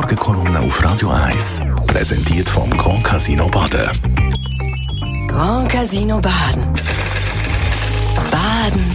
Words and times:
Morgenkolumne 0.00 0.60
auf 0.60 0.84
Radio 0.84 1.08
1. 1.10 1.60
Präsentiert 1.88 2.48
vom 2.48 2.70
Grand 2.70 3.02
Casino 3.02 3.48
Baden. 3.48 3.90
Grand 5.26 5.68
Casino 5.68 6.20
Baden. 6.20 6.72
Baden 8.30 8.86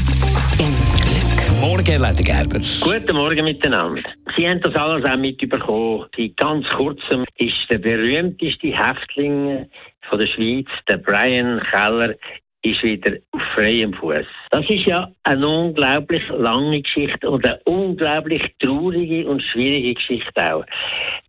im 0.60 0.74
Glück. 0.96 1.60
Morgen, 1.60 2.02
Leute 2.02 2.24
Gerber. 2.24 2.62
Guten 2.79 3.18
Morgen 3.18 3.44
miteinander. 3.44 4.02
Sie 4.38 4.47
haben 4.47 4.62
das 4.62 4.74
alles 4.76 5.04
auch 5.04 5.18
mitbekommen. 5.18 6.05
Seit 6.16 6.38
ganz 6.38 6.66
kurzem 6.70 7.25
ist 7.35 7.70
der 7.70 7.79
berühmteste 7.79 8.67
Häftling 8.67 9.67
von 10.09 10.20
der 10.20 10.27
Schweiz, 10.27 10.67
der 10.88 10.97
Brian 10.99 11.61
Keller, 11.70 12.15
ist 12.64 12.82
wieder 12.84 13.18
auf 13.32 13.41
freiem 13.55 13.93
Fuß. 13.93 14.25
Das 14.52 14.68
ist 14.70 14.86
ja 14.86 15.09
eine 15.23 15.48
unglaublich 15.48 16.23
lange 16.30 16.82
Geschichte 16.82 17.30
und 17.30 17.45
eine 17.45 17.59
unglaublich 17.66 18.41
traurige 18.59 19.27
und 19.27 19.41
schwierige 19.43 19.93
Geschichte 19.95 20.55
auch. 20.55 20.66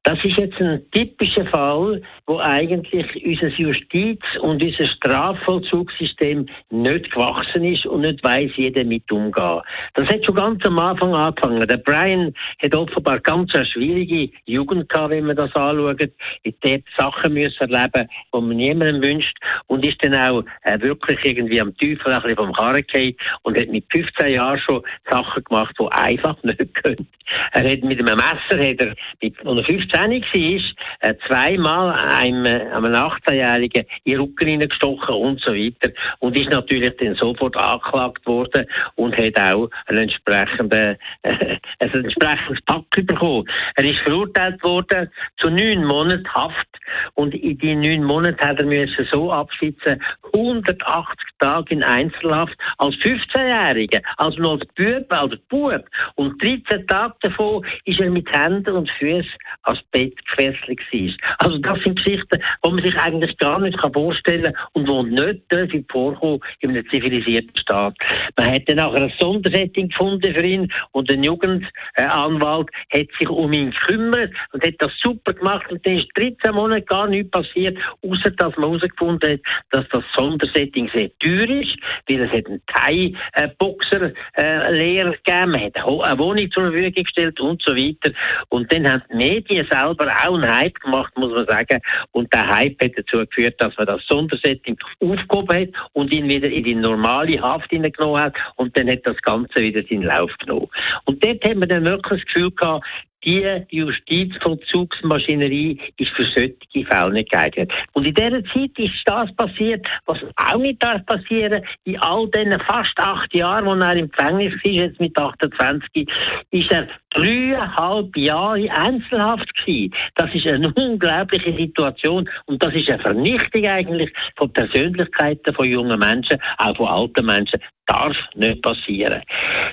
Das 0.05 0.23
ist 0.23 0.37
jetzt 0.37 0.61
ein 0.61 0.83
typischer 0.91 1.47
Fall, 1.47 2.03
wo 2.27 2.39
eigentlich 2.39 3.25
unser 3.25 3.49
Justiz- 3.49 4.39
und 4.43 4.63
unser 4.63 4.85
Strafvollzugssystem 4.85 6.47
nicht 6.71 7.11
gewachsen 7.11 7.65
ist 7.65 7.87
und 7.87 8.03
nicht 8.03 8.23
weiß, 8.23 8.51
wie 8.57 8.71
damit 8.71 9.11
umgehen. 9.11 9.63
Das 9.95 10.07
hat 10.09 10.23
schon 10.23 10.35
ganz 10.35 10.63
am 10.67 10.79
Anfang 10.79 11.15
angefangen. 11.15 11.67
Der 11.67 11.79
Brian 11.79 12.35
hat 12.63 12.75
offenbar 12.75 13.19
ganz 13.21 13.55
eine 13.55 13.65
schwierige 13.65 14.31
Jugend 14.45 14.91
gehabt, 14.91 15.09
wenn 15.09 15.25
man 15.25 15.37
das 15.37 15.55
anschaut. 15.55 15.99
Er 16.43 16.75
hat 16.75 16.83
Sachen 16.99 17.33
müssen 17.33 17.73
erleben, 17.73 18.07
die 18.35 18.41
man 18.41 18.57
niemandem 18.57 19.03
wünscht 19.03 19.39
und 19.69 19.87
ist 19.87 20.05
dann 20.05 20.15
auch 20.15 20.45
äh, 20.65 20.79
wirklich 20.83 21.19
irgendwie 21.25 21.63
am 21.63 21.75
Teufel 21.79 22.13
ein 22.13 22.21
bisschen 22.21 22.37
vom 22.37 22.53
Karren 22.53 22.83
gefallen 22.87 23.15
und 23.45 23.57
hat 23.57 23.69
mit 23.69 23.87
15 23.91 24.33
Jahren 24.33 24.59
schon 24.59 24.83
Sachen 25.09 25.45
gemacht, 25.45 25.75
die 25.81 25.91
einfach 25.93 26.37
nicht 26.43 26.75
können. 26.75 27.09
Er 27.53 27.71
hat 27.71 27.83
mit 27.83 27.99
einem 27.99 28.19
Messer, 28.19 28.63
hat 28.63 28.81
er, 28.81 28.95
mit, 29.23 29.47
als 29.47 29.67
er 29.95 30.09
15 30.09 30.33
war, 30.35 30.75
äh, 31.01 31.15
zweimal 31.27 31.93
einem, 31.93 32.47
äh, 32.47 32.71
einem 32.71 32.95
18-Jährigen 32.95 33.85
in 34.05 34.13
den 34.13 34.21
Rücken 34.21 34.49
hineingestochen 34.49 35.15
und 35.15 35.41
so 35.41 35.53
weiter. 35.53 35.93
Und 36.19 36.37
ist 36.37 36.51
natürlich 36.51 36.97
dann 36.97 37.15
sofort 37.15 37.57
angeklagt 37.57 38.27
worden 38.27 38.67
und 38.97 39.17
hat 39.17 39.39
auch 39.39 39.71
einen 39.87 40.05
entsprechenden, 40.05 40.97
äh, 41.23 41.59
ein 41.79 41.91
entsprechendes 41.91 42.63
Pack 42.67 42.91
bekommen. 42.91 43.49
Er 43.77 43.85
ist 43.85 44.01
verurteilt 44.01 44.63
worden 44.63 45.11
zu 45.39 45.51
neun 45.51 45.85
Monaten 45.85 46.29
Haft 46.33 46.67
und 47.15 47.35
in 47.35 47.59
die 47.59 47.75
neun 47.75 48.05
Monate 48.05 48.45
hat 48.45 48.59
er 48.59 48.67
müssen 48.67 49.07
so 49.11 49.33
absitzen, 49.33 50.03
180 50.33 51.17
Tage 51.39 51.75
in 51.75 51.83
Einzelhaft 51.83 52.55
als 52.79 52.95
15-Jähriger, 52.97 54.03
also 54.17 54.41
noch 54.41 54.61
als 54.61 54.67
Bub, 54.75 55.13
als 55.13 55.37
Bub. 55.49 55.85
Und 56.17 56.43
13 56.43 56.87
Tage 56.87 57.15
davon 57.21 57.65
ist 57.85 58.01
er 58.01 58.11
mit 58.11 58.31
Händen 58.33 58.75
und 58.75 58.91
Füßen 58.99 59.33
ans 59.63 59.84
Bett 59.91 60.15
gefesselt 60.27 60.81
gewesen. 60.91 61.17
Also 61.39 61.59
das 61.59 61.79
sind 61.81 61.97
Geschichten, 61.97 62.41
die 62.65 62.71
man 62.71 62.85
sich 62.85 62.97
eigentlich 62.97 63.37
gar 63.39 63.61
nicht 63.61 63.79
vorstellen 63.93 64.53
kann 64.53 64.67
und 64.73 64.89
die 64.89 65.03
nicht 65.15 65.53
dürfen 65.53 65.85
vorkommen 65.91 66.41
in 66.61 66.71
einem 66.71 66.89
zivilisierten 66.91 67.57
Staat. 67.57 67.97
Man 68.37 68.53
hat 68.53 68.63
dann 68.67 68.81
auch 68.81 68.95
ein 68.95 69.13
Sondersetting 69.19 69.89
gefunden 69.89 70.35
für 70.35 70.45
ihn 70.45 70.73
und 70.93 71.11
ein 71.11 71.23
Jugendanwalt 71.23 72.69
hat 72.93 73.07
sich 73.19 73.29
um 73.29 73.53
ihn 73.53 73.71
gekümmert 73.71 74.33
und 74.53 74.65
hat 74.65 74.75
das 74.79 74.93
super 75.03 75.33
gemacht 75.33 75.71
und 75.71 75.85
dann 75.87 75.99
ist 75.99 76.09
13 76.17 76.55
Monate 76.55 76.83
gar 76.83 77.07
nichts 77.07 77.31
passiert, 77.31 77.79
außer 78.03 78.31
dass 78.31 78.57
man 78.57 78.71
herausgefunden 78.71 79.33
hat, 79.33 79.41
dass 79.71 79.89
das 79.91 80.05
Sondersetting 80.15 80.91
sehr 80.95 81.11
teuer 81.19 81.61
ist, 81.61 81.77
weil 82.09 82.23
es 82.23 82.33
hat 82.33 82.47
einen 82.47 82.63
Thai-Boxer-Lehrer 82.67 85.13
gegeben, 85.13 85.51
man 85.51 85.61
hat 85.61 85.77
eine 85.77 86.19
Wohnung 86.19 86.51
zur 86.51 86.63
Verfügung 86.65 87.05
gestellt 87.05 87.39
und 87.41 87.63
so 87.65 87.77
weiter. 87.77 88.13
Und 88.49 88.73
dann 88.73 88.91
haben 88.91 89.03
die 89.11 89.17
Medien 89.17 89.67
selber 89.75 90.09
auch 90.09 90.35
einen 90.35 90.49
Hype 90.49 90.81
gemacht, 90.81 91.13
muss 91.17 91.33
man 91.33 91.47
sagen. 91.47 91.81
Und 92.13 92.33
der 92.33 92.47
Hype 92.47 92.83
hat 92.83 92.93
dazu 92.97 93.25
geführt, 93.27 93.55
dass 93.59 93.77
man 93.77 93.87
das 93.87 94.03
Sondersetting 94.07 94.77
aufgehoben 95.01 95.57
hat 95.57 95.69
und 95.93 96.13
ihn 96.13 96.29
wieder 96.29 96.49
in 96.49 96.65
die 96.65 96.75
normale 96.75 97.41
Haft 97.41 97.71
hineingenommen 97.71 98.23
hat. 98.23 98.35
Und 98.57 98.77
dann 98.77 98.89
hat 98.91 99.01
das 99.05 99.17
Ganze 99.23 99.57
wieder 99.57 99.83
seinen 99.89 100.05
Lauf 100.05 100.31
genommen. 100.39 100.69
Und 101.05 101.25
dort 101.25 101.45
haben 101.45 101.61
wir 101.61 101.67
dann 101.67 101.85
wirklich 101.85 102.23
das 102.23 102.33
Gefühl 102.33 102.51
gehabt, 102.51 102.85
die 103.25 103.65
Justizvollzugsmaschinerie 103.71 105.81
ist 105.99 106.11
für 106.11 106.25
solche 106.25 106.85
Fälle 106.87 107.13
nicht 107.13 107.31
geeignet. 107.31 107.73
Und 107.93 108.07
in 108.07 108.15
dieser 108.15 108.45
Zeit 108.45 108.79
ist 108.79 109.03
das 109.07 109.35
passiert, 109.37 109.87
was 110.07 110.19
auch 110.37 110.59
nicht 110.59 110.83
darf 110.83 111.05
passieren. 111.07 111.63
In 111.85 111.99
all 112.01 112.29
diesen 112.31 112.59
fast 112.61 112.99
acht 112.99 113.33
Jahren, 113.35 113.67
wo 113.67 113.75
er 113.75 113.97
im 113.97 114.11
Gefängnis 114.11 114.55
war, 114.65 114.73
jetzt 114.73 115.01
mit 115.01 115.17
28, 115.17 116.09
ist 116.51 116.71
er 116.71 116.89
dreieinhalb 117.11 118.17
Jahre 118.17 118.71
Einzelhaft 118.71 119.55
gewesen. 119.57 119.95
Das 120.17 120.35
ist 120.35 120.47
eine 120.47 120.73
unglaubliche 120.77 121.57
Situation 121.57 122.29
und 122.47 122.63
das 122.63 122.75
ist 122.75 122.89
eine 122.89 123.03
Vernichtung 123.03 123.67
eigentlich 123.67 124.13
von 124.37 124.53
Persönlichkeiten 124.53 125.55
von 125.55 125.65
jungen 125.65 125.99
Menschen, 125.99 126.39
auch 126.59 126.77
von 126.77 126.89
alten 126.89 127.27
Menschen. 127.27 127.61
Darf 127.87 128.17
nicht 128.35 128.63
passieren. 128.63 129.23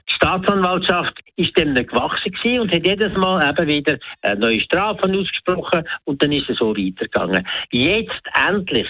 Die 0.10 0.14
Staatsanwaltschaft 0.14 1.20
ist 1.38 1.58
dem 1.58 1.74
nicht 1.74 1.90
gewachsen 1.90 2.32
gewesen 2.32 2.62
und 2.62 2.72
hat 2.74 2.86
jedes 2.86 3.16
Mal 3.16 3.50
eben 3.50 3.68
wieder 3.68 3.98
neue 4.38 4.60
Strafen 4.60 5.16
ausgesprochen 5.16 5.88
und 6.04 6.22
dann 6.22 6.32
ist 6.32 6.50
es 6.50 6.58
so 6.58 6.76
weitergegangen. 6.76 7.48
Jetzt 7.72 8.22
endlich 8.48 8.88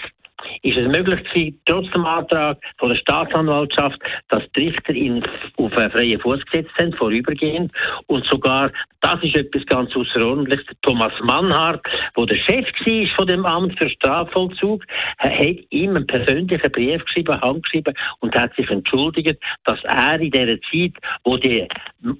ist 0.61 0.77
es 0.77 0.87
möglich 0.87 1.23
gewesen, 1.23 1.61
trotz 1.65 1.91
dem 1.91 2.05
Antrag 2.05 2.57
von 2.77 2.89
der 2.89 2.95
Staatsanwaltschaft, 2.95 3.99
dass 4.29 4.43
die 4.55 4.67
Richter 4.67 4.93
ihn 4.93 5.23
auf 5.57 5.77
einen 5.77 5.91
freien 5.91 6.19
Fuß 6.19 6.45
gesetzt 6.45 6.71
haben, 6.79 6.93
vorübergehend. 6.93 7.71
Und 8.07 8.25
sogar, 8.25 8.71
das 9.01 9.21
ist 9.23 9.35
etwas 9.35 9.65
ganz 9.65 9.95
Außerordentliches, 9.95 10.65
Thomas 10.81 11.13
Mannhardt, 11.23 11.85
der 12.17 12.25
der 12.25 12.35
Chef 12.35 12.65
war 12.85 13.15
von 13.15 13.27
dem 13.27 13.45
Amt 13.45 13.77
für 13.77 13.89
Strafvollzug, 13.89 14.83
hat 15.17 15.57
ihm 15.69 15.95
einen 15.95 16.07
persönlichen 16.07 16.71
Brief 16.71 17.03
geschrieben, 17.05 17.39
handgeschrieben 17.41 17.93
und 18.19 18.35
hat 18.35 18.55
sich 18.55 18.69
entschuldigt, 18.69 19.39
dass 19.65 19.83
er 19.83 20.19
in 20.19 20.31
dieser 20.31 20.59
Zeit, 20.61 20.93
wo 21.23 21.37
die 21.37 21.67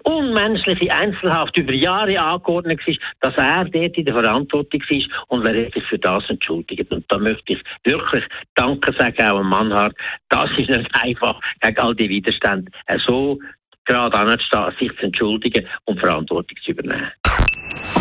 unmenschliche 0.03 0.93
Einzelhaft 0.93 1.57
über 1.57 1.73
Jahre 1.73 2.19
angeordnet 2.19 2.79
war, 2.85 2.95
dass 3.21 3.35
er 3.38 3.65
dort 3.65 3.97
in 3.97 4.05
der 4.05 4.13
Verantwortung 4.13 4.81
war 4.81 5.25
und 5.27 5.45
er 5.45 5.65
hat 5.65 5.73
sich 5.73 5.83
für 5.85 5.99
das 5.99 6.29
entschuldigt. 6.29 6.91
Und 6.91 7.05
da 7.09 7.17
möchte 7.17 7.53
ich 7.53 7.63
wirklich 8.11 8.29
Danke 8.55 8.94
sagen 8.97 9.22
auch 9.22 9.39
an 9.39 9.47
Mannhardt. 9.47 9.95
Das 10.29 10.49
ist 10.57 10.69
nicht 10.69 10.89
einfach, 11.03 11.39
gegen 11.61 11.79
all 11.79 11.95
die 11.95 12.09
Widerstände 12.09 12.72
so 13.05 13.39
gerade 13.85 14.16
anzustehen, 14.16 14.72
sich 14.79 14.91
zu 14.97 15.05
entschuldigen 15.05 15.67
und 15.85 15.99
Verantwortung 15.99 16.57
zu 16.63 16.71
übernehmen. 16.71 17.11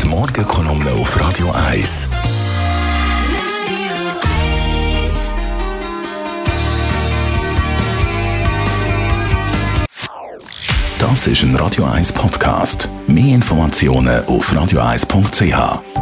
Die 0.02 0.08
Morgenkolumne 0.08 0.90
auf 0.92 1.20
Radio 1.20 1.50
1. 1.70 2.10
Das 10.98 11.26
ist 11.26 11.42
ein 11.42 11.56
Radio 11.56 11.86
1 11.86 12.12
Podcast. 12.12 12.90
Mehr 13.06 13.34
Informationen 13.34 14.22
auf 14.26 14.52
radio1.ch. 14.52 15.99